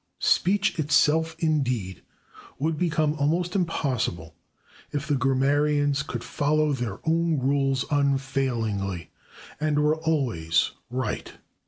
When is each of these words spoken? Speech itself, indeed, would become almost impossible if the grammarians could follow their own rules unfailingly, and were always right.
Speech 0.17 0.79
itself, 0.79 1.35
indeed, 1.37 2.01
would 2.57 2.75
become 2.75 3.13
almost 3.19 3.55
impossible 3.55 4.33
if 4.91 5.05
the 5.07 5.13
grammarians 5.13 6.01
could 6.01 6.23
follow 6.23 6.73
their 6.73 6.97
own 7.07 7.37
rules 7.37 7.85
unfailingly, 7.91 9.11
and 9.59 9.77
were 9.83 9.97
always 9.97 10.71
right. 10.89 11.33